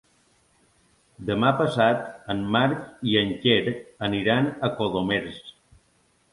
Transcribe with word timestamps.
Demà 1.27 1.51
passat 1.59 2.01
en 2.35 2.41
Marc 2.57 2.81
i 3.11 3.15
en 3.23 3.37
Quer 3.45 3.77
aniran 4.11 4.51
a 4.71 4.75
Colomers. 4.83 5.41